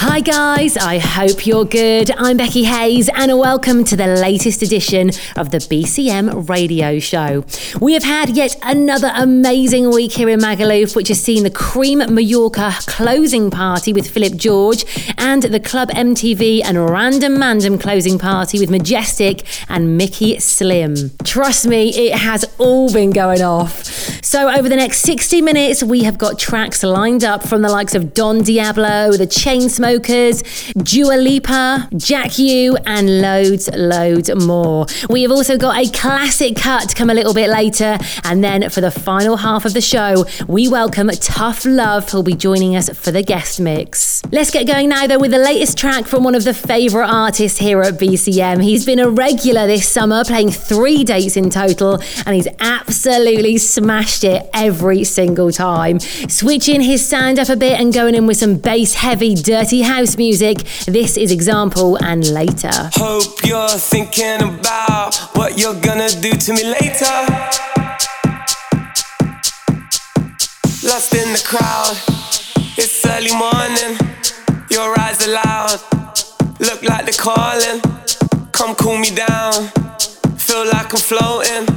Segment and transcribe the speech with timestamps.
[0.00, 2.12] Hi, guys, I hope you're good.
[2.12, 7.44] I'm Becky Hayes, and welcome to the latest edition of the BCM radio show.
[7.80, 11.98] We have had yet another amazing week here in Magaluf, which has seen the Cream
[11.98, 14.84] Mallorca closing party with Philip George
[15.18, 21.10] and the Club MTV and Random Mandem closing party with Majestic and Mickey Slim.
[21.24, 23.82] Trust me, it has all been going off.
[24.24, 27.96] So, over the next 60 minutes, we have got tracks lined up from the likes
[27.96, 29.88] of Don Diablo, the Chainsmokers.
[30.02, 34.86] Dua Lipa, Jack U, and loads, loads more.
[35.08, 37.98] We have also got a classic cut to come a little bit later.
[38.24, 42.34] And then for the final half of the show, we welcome Tough Love, who'll be
[42.34, 44.22] joining us for the guest mix.
[44.30, 47.58] Let's get going now, though, with the latest track from one of the favourite artists
[47.58, 48.62] here at BCM.
[48.62, 54.24] He's been a regular this summer, playing three dates in total, and he's absolutely smashed
[54.24, 55.98] it every single time.
[56.00, 60.16] Switching his sound up a bit and going in with some bass heavy, dirty house
[60.16, 60.64] music.
[60.86, 62.90] This is Example and Later.
[62.94, 67.16] Hope you're thinking about what you're gonna do to me later.
[70.82, 71.96] Lost in the crowd,
[72.76, 73.98] it's early morning.
[74.70, 75.80] Your eyes are loud,
[76.60, 77.80] look like they're calling.
[78.52, 79.68] Come cool me down,
[80.36, 81.67] feel like I'm floating.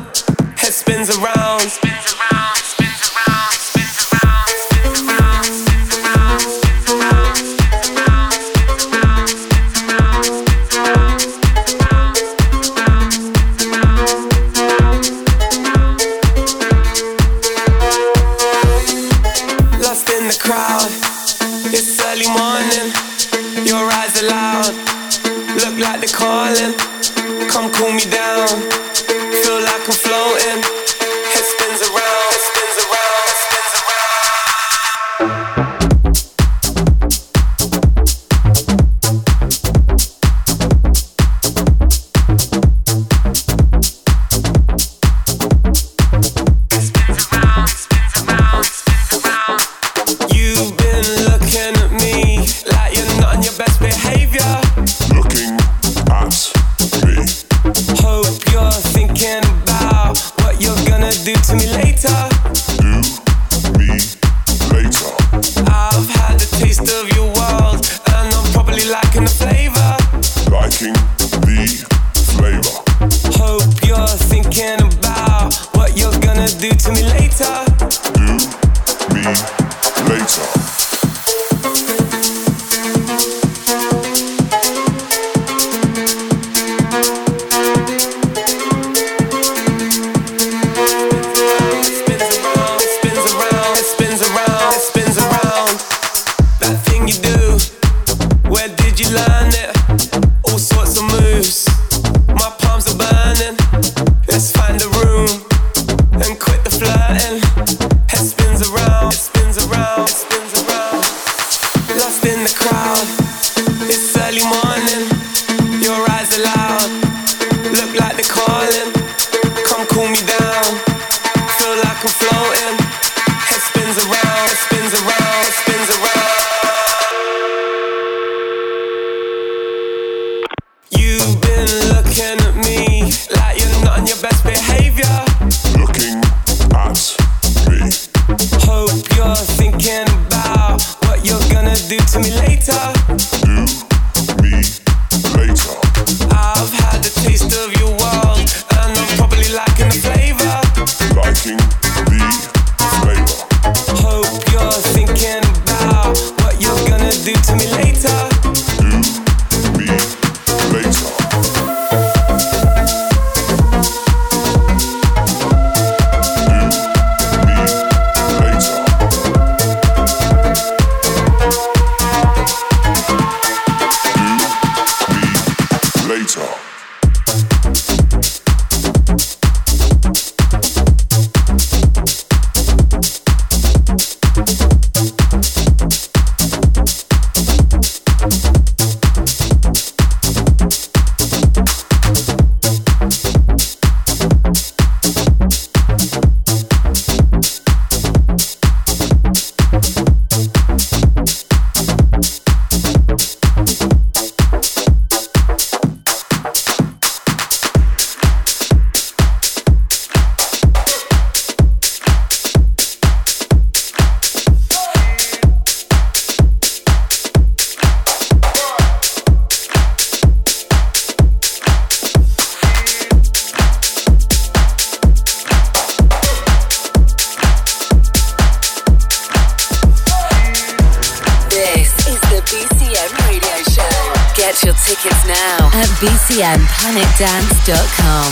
[235.32, 238.32] Now at bcmplanetdance.com.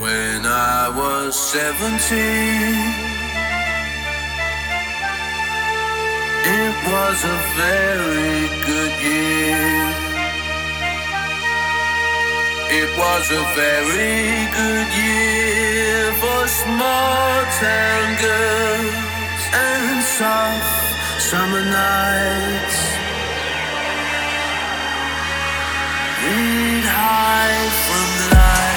[0.00, 3.08] When I was seventeen
[6.50, 8.77] It was a very good
[12.80, 22.78] It was a very good year for small town girls and soft summer nights.
[26.24, 28.67] Read high from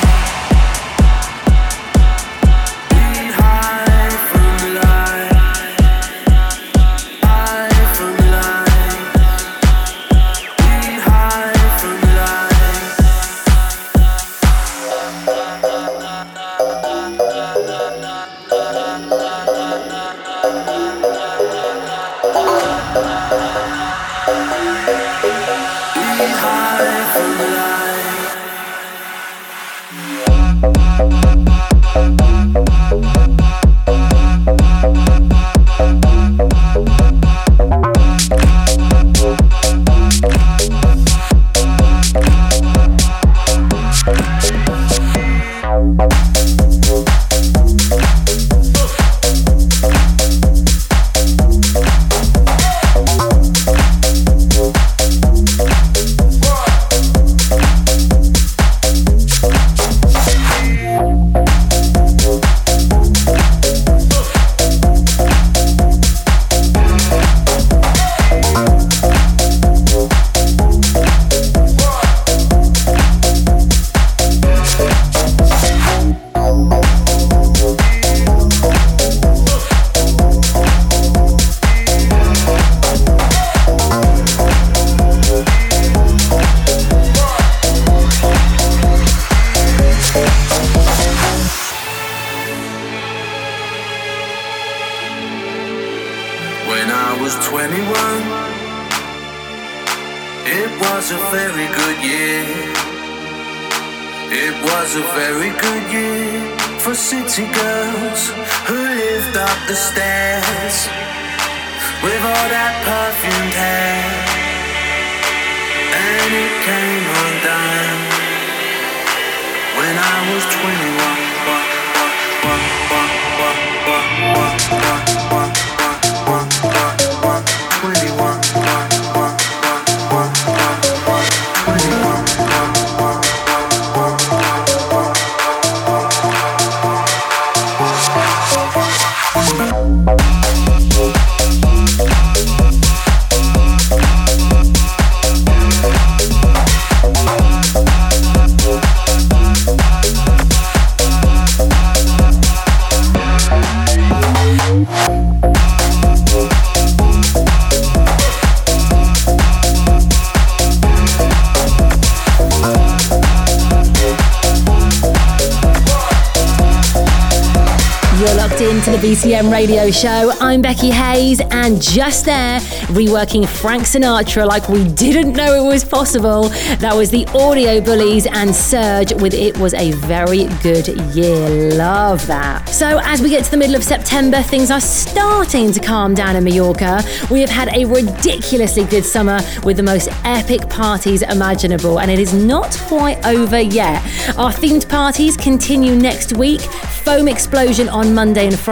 [168.85, 169.01] the light.
[169.01, 170.31] BCM radio show.
[170.39, 175.83] I'm Becky Hayes, and just there, reworking Frank Sinatra like we didn't know it was
[175.83, 176.49] possible.
[176.79, 181.73] That was the Audio Bullies and Serge with It Was a Very Good Year.
[181.73, 182.69] Love that.
[182.69, 186.35] So, as we get to the middle of September, things are starting to calm down
[186.35, 187.03] in Mallorca.
[187.29, 192.19] We have had a ridiculously good summer with the most epic parties imaginable, and it
[192.19, 194.01] is not quite over yet.
[194.37, 196.61] Our themed parties continue next week.
[197.03, 198.70] Foam Explosion on Monday and Friday,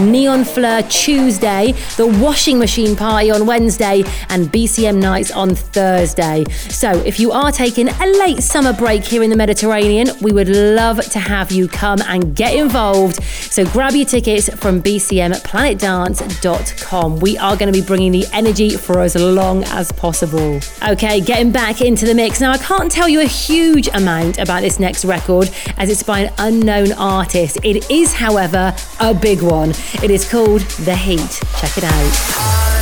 [0.00, 6.44] Neon Fleur Tuesday, the Washing Machine Party on Wednesday, and BCM Nights on Thursday.
[6.50, 10.48] So, if you are taking a late summer break here in the Mediterranean, we would
[10.48, 13.22] love to have you come and get involved.
[13.22, 17.20] So, grab your tickets from bcmplanetdance.com.
[17.20, 20.58] We are going to be bringing the energy for as long as possible.
[20.88, 22.40] Okay, getting back into the mix.
[22.40, 26.20] Now, I can't tell you a huge amount about this next record as it's by
[26.20, 27.58] an unknown artist.
[27.62, 29.70] It is, however, a big one.
[30.02, 31.40] It is called The Heat.
[31.58, 32.81] Check it out.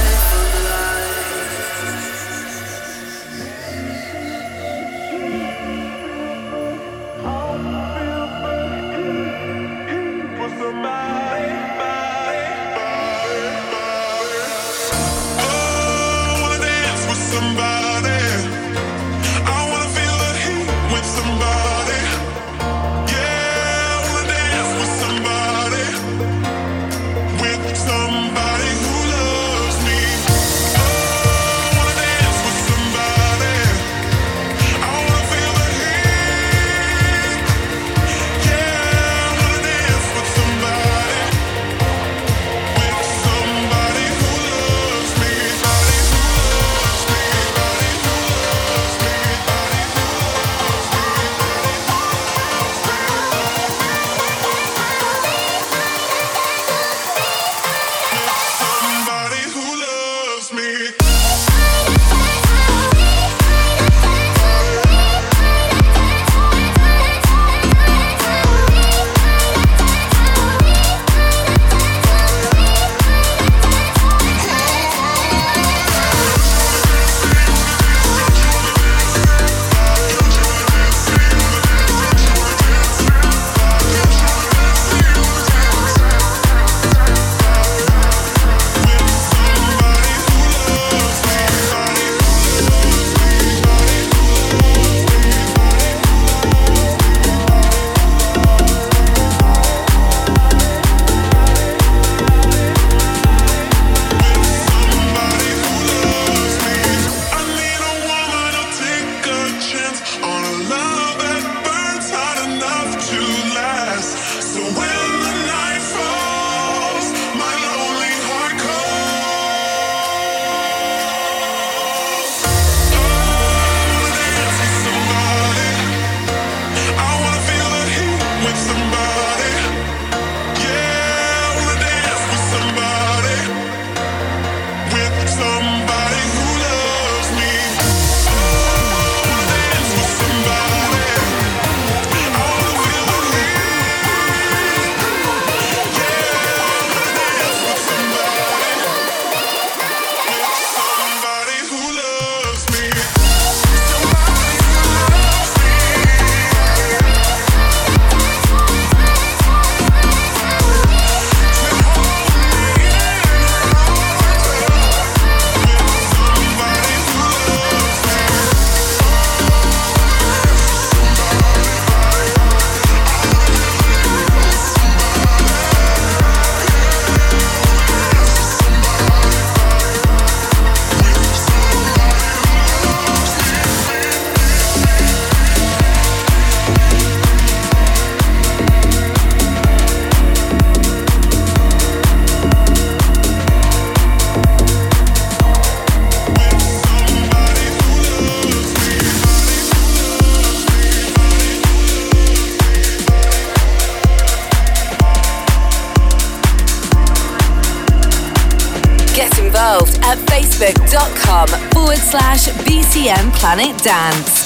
[213.41, 214.40] Planet Dance.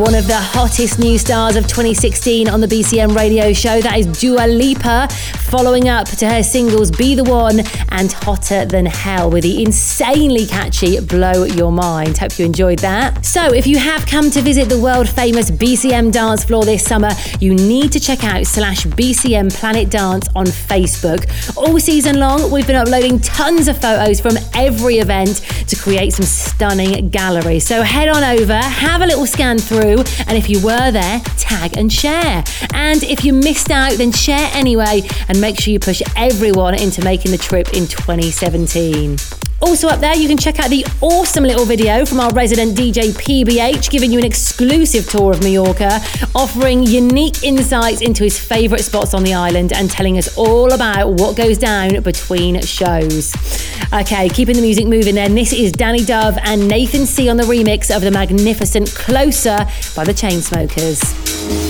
[0.00, 3.82] The hottest new stars of 2016 on the BCM radio show.
[3.82, 5.08] That is Dua Lipa,
[5.50, 10.46] following up to her singles Be the One and Hotter Than Hell with the insanely
[10.46, 12.18] catchy Blow Your Mind.
[12.18, 13.26] Hope you enjoyed that.
[13.26, 17.10] So, if you have come to visit the world famous BCM dance floor this summer,
[17.40, 21.26] you need to check out slash BCM Planet Dance on Facebook.
[21.56, 26.26] All season long, we've been uploading tons of photos from every event to create some
[26.26, 27.66] stunning galleries.
[27.66, 31.76] So head on over, have a little scan through, and if you were there, tag
[31.76, 32.44] and share.
[32.72, 37.02] And if you missed out, then share anyway and make sure you push everyone into
[37.02, 39.16] making the trip in 2017.
[39.62, 43.10] Also, up there, you can check out the awesome little video from our resident DJ
[43.12, 46.00] PBH giving you an exclusive tour of Mallorca,
[46.34, 51.10] offering unique insights into his favourite spots on the island and telling us all about
[51.10, 53.34] what goes down between shows.
[53.92, 55.34] Okay, keeping the music moving then.
[55.34, 59.58] This is Danny Dove and Nathan C on the remix of the magnificent Closer
[59.94, 61.69] by the Chainsmokers.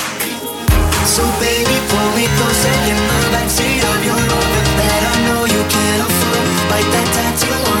[6.91, 7.80] that tattoo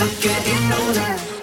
[0.00, 1.37] I'm getting older.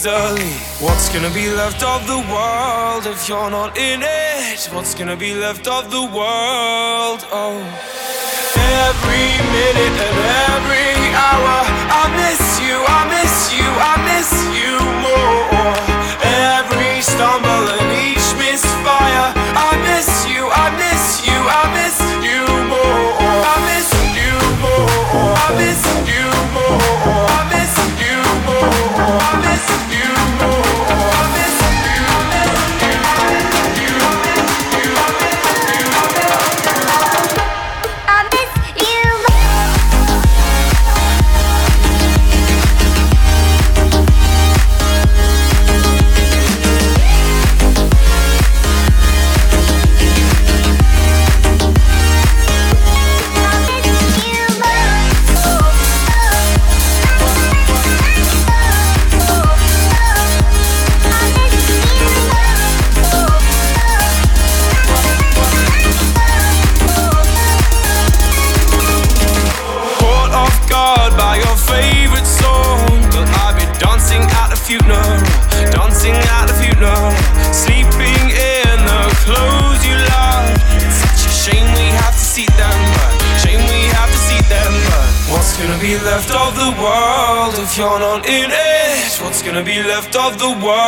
[0.00, 0.50] easily.
[0.80, 4.68] What's gonna be left of the world if you're not in it?
[4.72, 7.26] What's gonna be left of the world?
[7.32, 7.60] Oh,
[8.56, 11.69] every minute and every hour.
[90.00, 90.79] left of the world.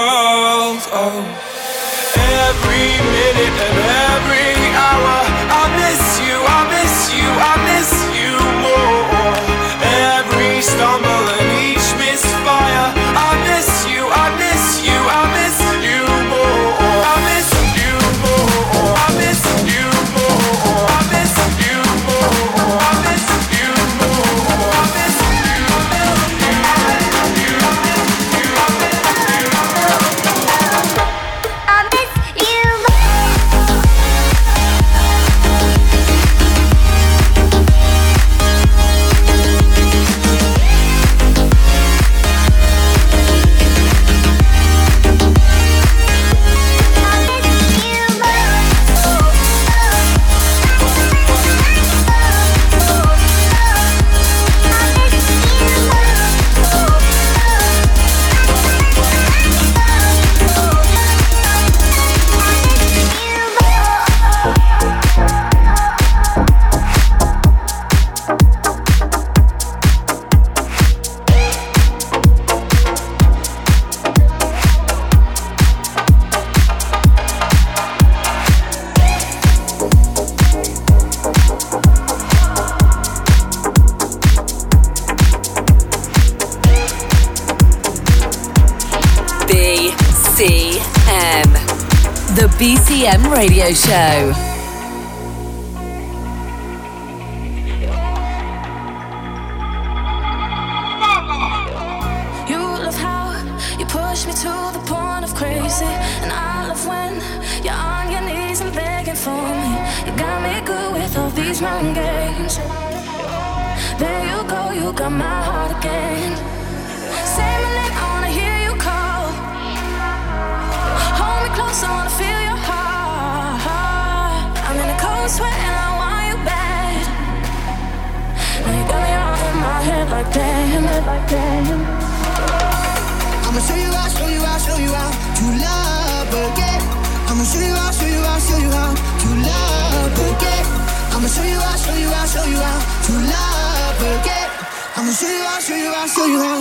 [93.93, 94.42] Show.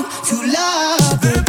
[0.04, 1.41] To love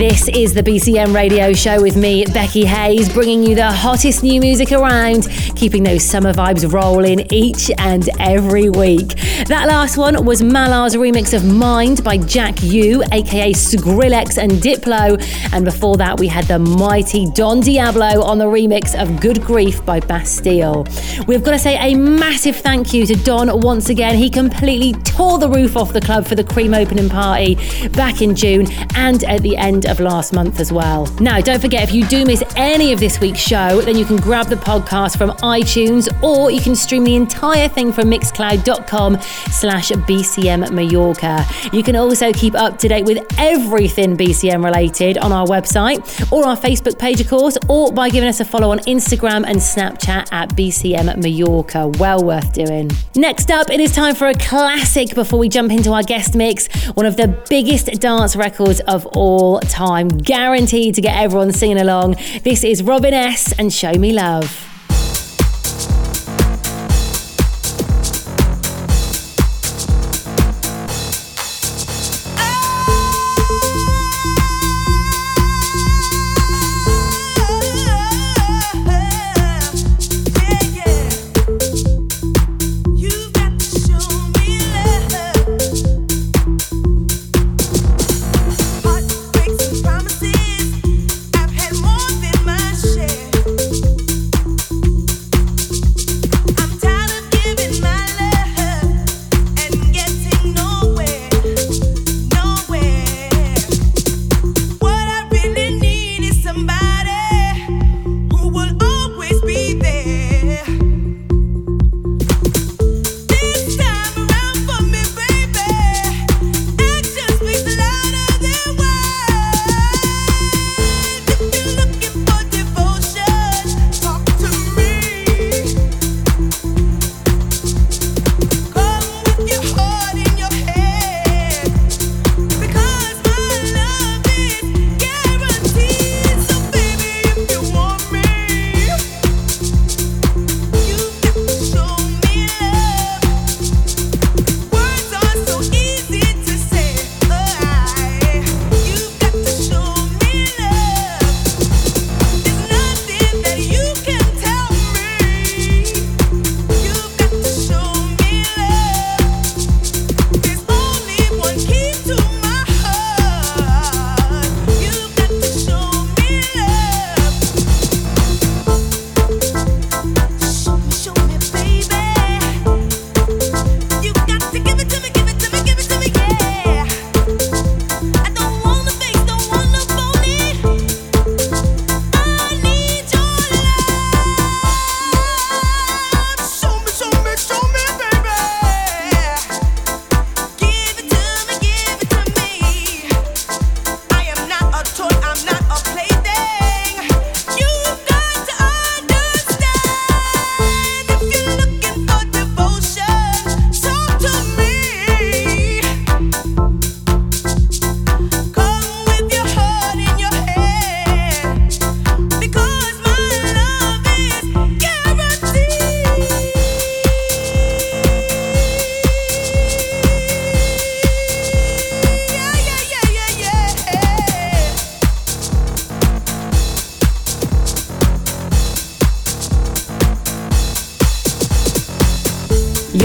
[0.00, 4.40] This is the BCM radio show with me, Becky Hayes, bringing you the hottest new
[4.40, 9.08] music around, keeping those summer vibes rolling each and every week.
[9.48, 15.20] That last one was Malaa's remix of Mind by Jack U, aka Skrillex and Diplo.
[15.52, 19.84] And before that, we had the mighty Don Diablo on the remix of Good Grief
[19.84, 20.86] by Bastille.
[21.26, 24.16] We've got to say a massive thank you to Don once again.
[24.16, 27.56] He completely tore the roof off the club for the Cream opening party
[27.90, 31.06] back in June and at the end of last month as well.
[31.20, 34.16] Now, don't forget, if you do miss any of this week's show, then you can
[34.16, 39.90] grab the podcast from iTunes or you can stream the entire thing from mixcloud.com slash
[39.90, 41.44] BCM Mallorca.
[41.72, 46.46] You can also keep up to date with everything BCM related on our website or
[46.46, 50.32] our Facebook page, of course, or by giving us a follow on Instagram and Snapchat
[50.32, 51.88] at BCM Mallorca.
[51.98, 52.90] Well worth doing.
[53.16, 56.68] Next up, it is time for a classic before we jump into our guest mix.
[56.94, 59.79] One of the biggest dance records of all time.
[60.08, 62.16] Guaranteed to get everyone singing along.
[62.42, 63.52] This is Robin S.
[63.58, 64.69] and Show Me Love.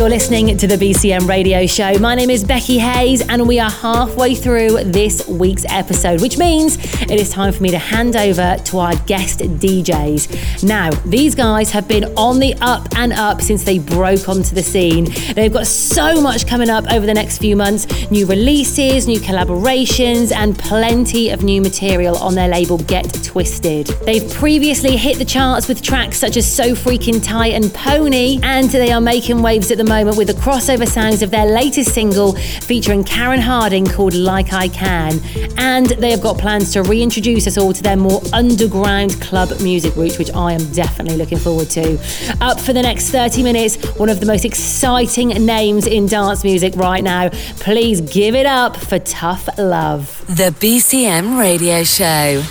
[0.06, 1.98] You're listening to the BCM radio show.
[1.98, 6.78] My name is Becky Hayes, and we are halfway through this week's episode, which means
[7.02, 10.64] it is time for me to hand over to our guest DJs.
[10.64, 14.62] Now, these guys have been on the up and up since they broke onto the
[14.62, 15.08] scene.
[15.34, 20.32] They've got so much coming up over the next few months new releases, new collaborations,
[20.32, 23.88] and plenty of new material on their label Get Twisted.
[24.06, 28.70] They've previously hit the charts with tracks such as So Freaking Tight and Pony, and
[28.70, 32.34] they are making waves at the moment with the crossover sounds of their latest single
[32.34, 35.22] featuring Karen Harding called Like I Can.
[35.58, 39.96] And they have got plans to reintroduce us all to their more underground club music
[39.96, 41.98] roots, which I am definitely looking forward to.
[42.42, 46.76] Up for the next 30 minutes, one of the most exciting names in dance music
[46.76, 47.30] right now.
[47.60, 50.26] Please give it up for Tough Love.
[50.28, 52.44] The BCM Radio Show.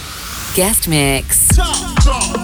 [0.54, 1.48] Guest Mix.
[1.48, 2.43] There's a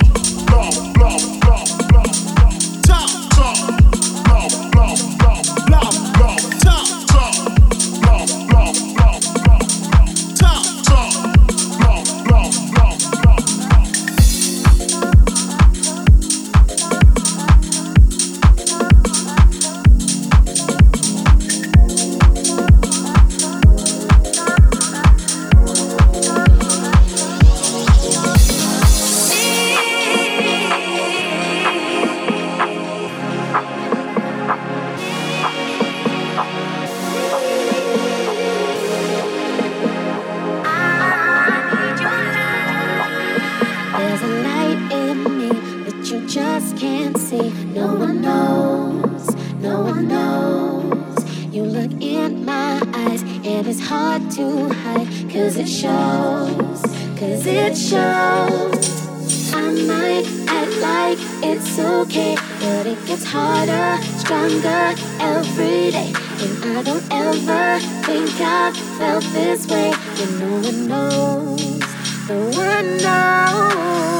[48.01, 51.55] one knows, no one knows.
[51.55, 55.09] You look in my eyes, and it's hard to hide.
[55.31, 56.81] Cause it shows,
[57.21, 59.53] cause it shows.
[59.53, 66.13] I might act like it's okay, but it gets harder, stronger every day.
[66.43, 69.93] And I don't ever think I've felt this way.
[70.23, 74.20] And no one knows, no one knows.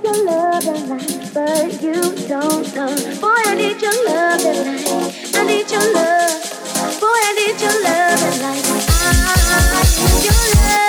[0.00, 1.92] Need your love tonight, but you
[2.28, 3.20] don't know.
[3.20, 5.34] Boy, I need your love tonight.
[5.34, 7.00] I need your love.
[7.00, 8.64] Boy, I need your love tonight.
[8.98, 10.79] I need your love.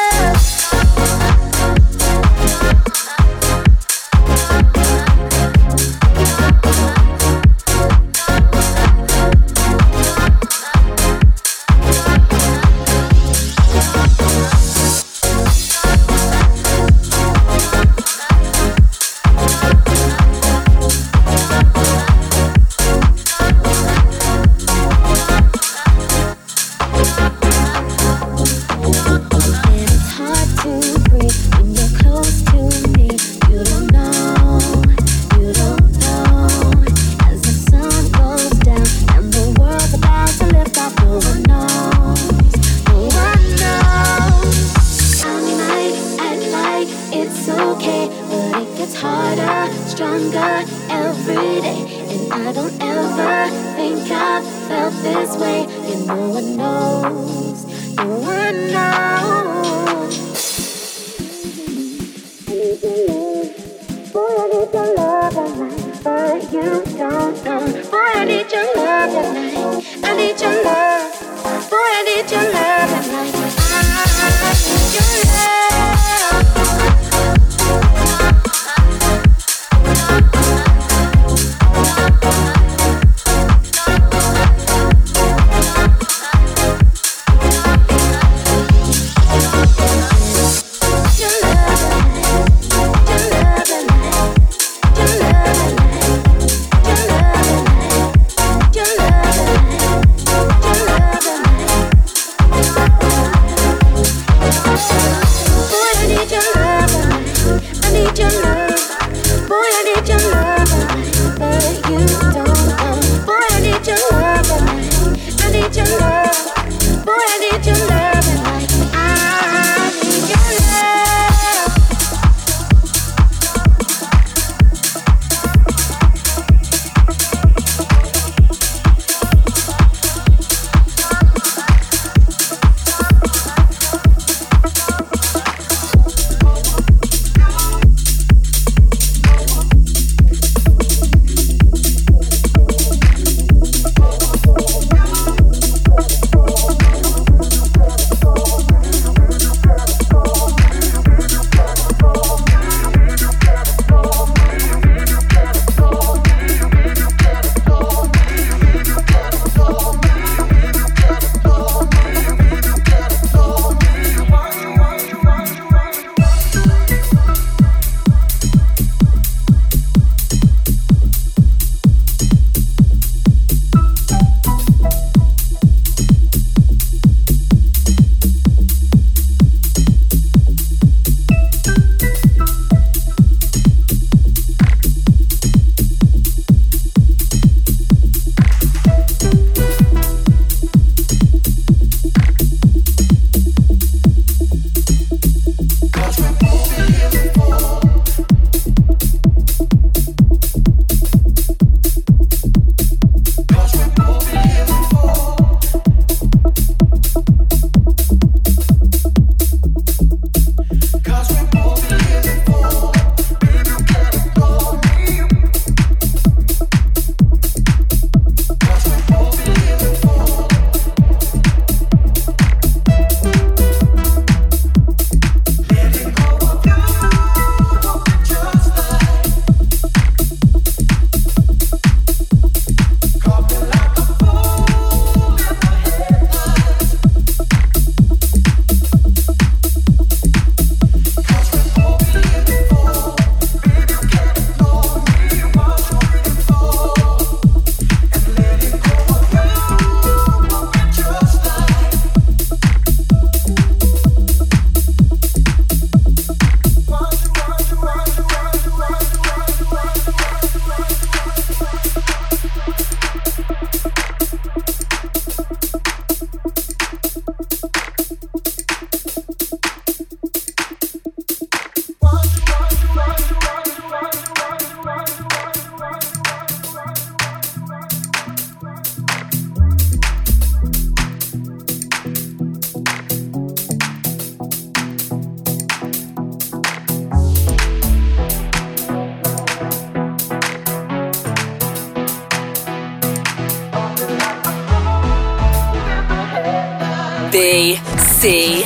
[297.32, 298.62] BCM.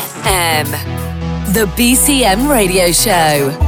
[1.53, 3.64] The BCM Radio Show.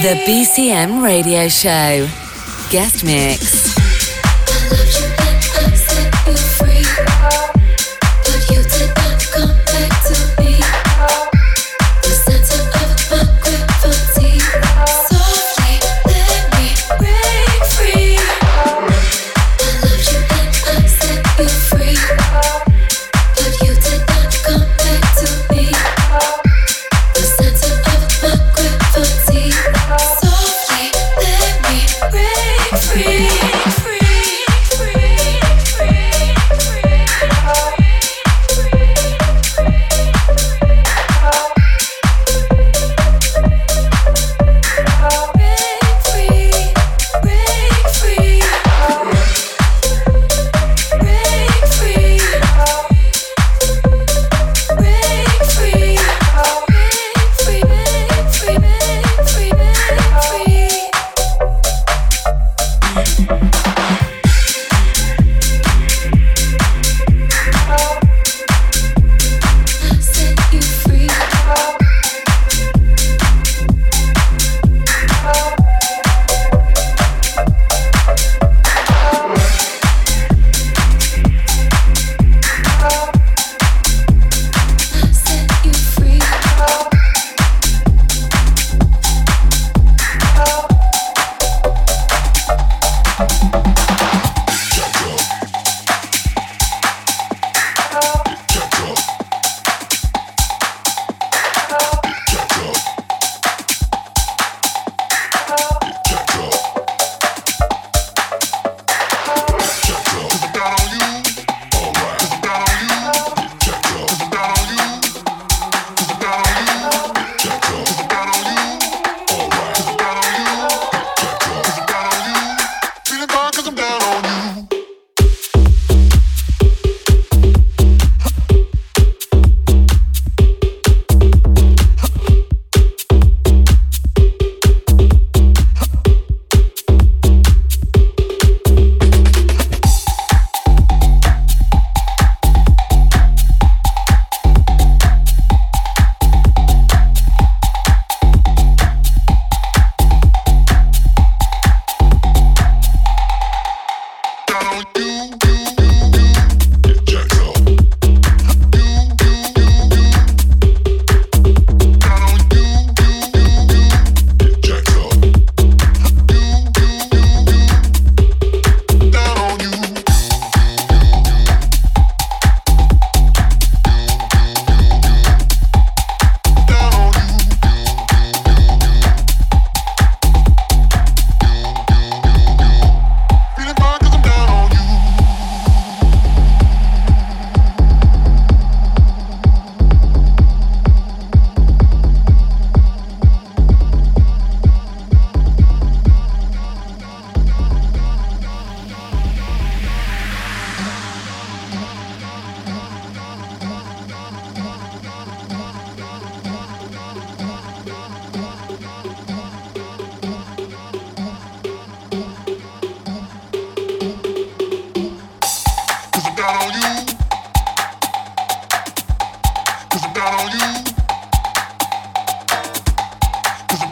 [0.00, 2.06] The BCM Radio Show.
[2.70, 3.57] Guest Mix.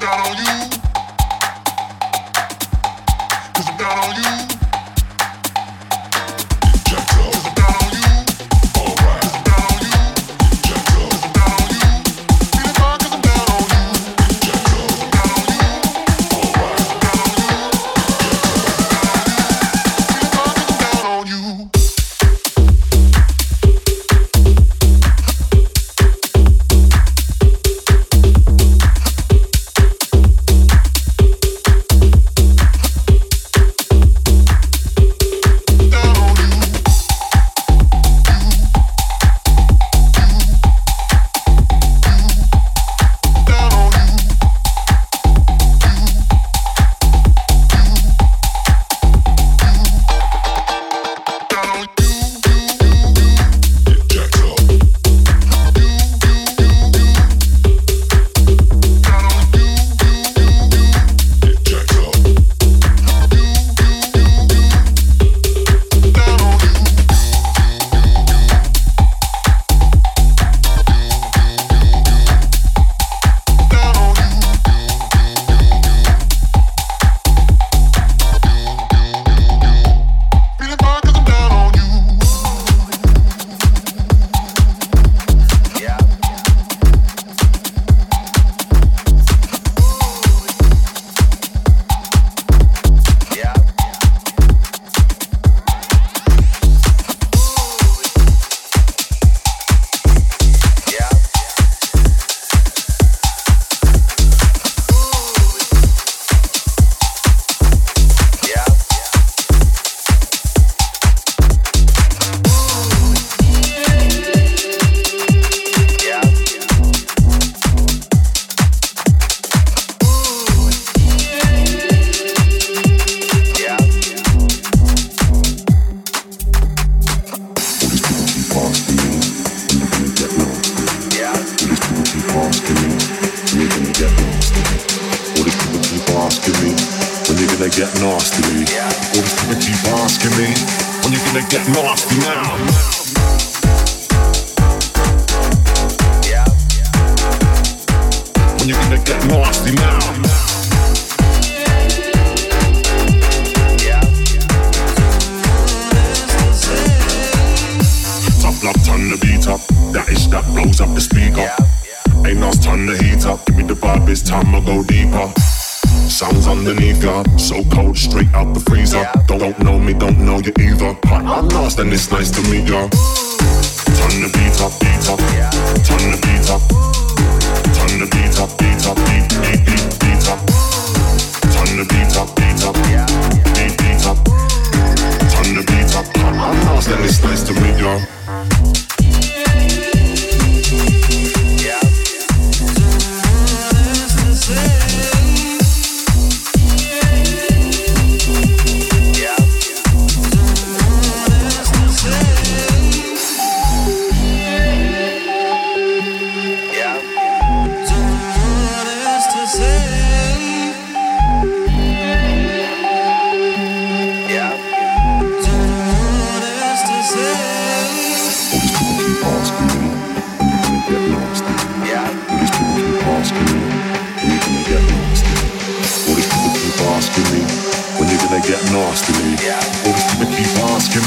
[0.07, 0.37] Yeah.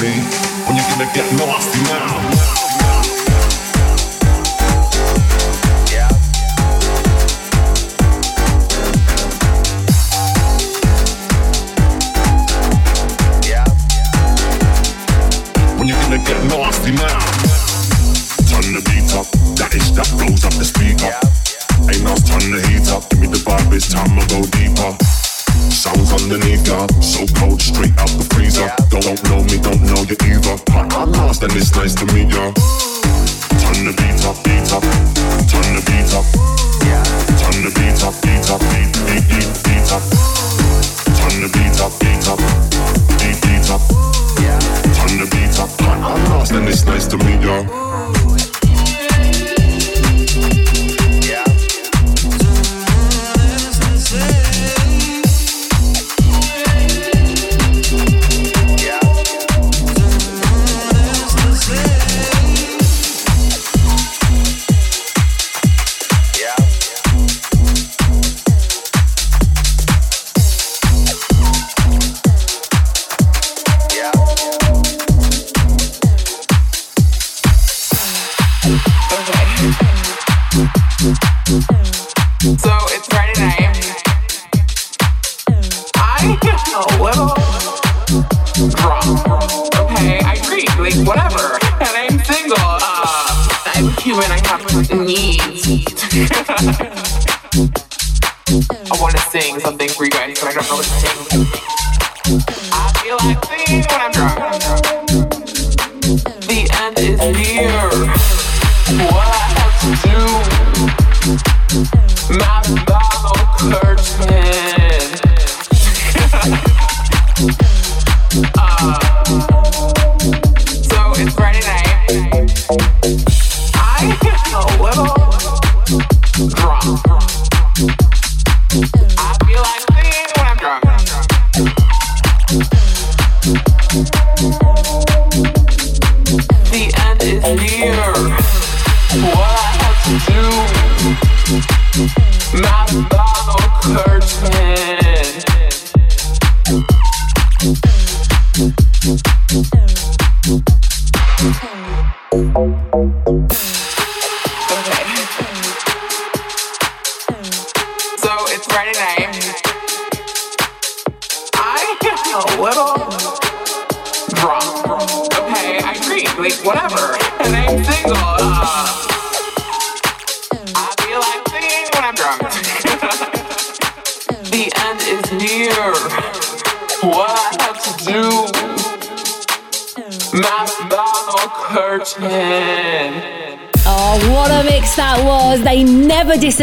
[0.02, 0.12] me
[0.66, 2.59] when you're gonna get nasty now.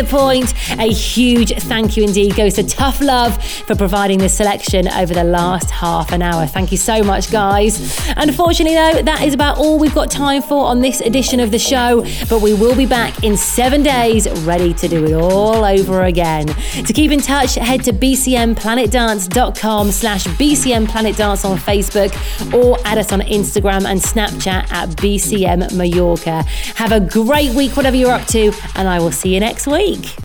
[0.06, 0.54] point.
[0.78, 5.24] A huge thank you indeed goes to Tough Love for providing this selection over the
[5.24, 6.46] last half an hour.
[6.46, 7.98] Thank you so much, guys.
[8.16, 11.58] Unfortunately, though, that is about all we've got time for on this edition of the
[11.58, 16.04] show, but we will be back in seven days, ready to do it all over
[16.04, 16.46] again.
[16.84, 22.12] To keep in touch, head to bcmplanetdance.com slash bcmplanetdance on Facebook
[22.52, 26.42] or add us on Instagram and Snapchat at BCM Mallorca.
[26.76, 30.14] Have a great week, whatever you're up to, and I will see you next week.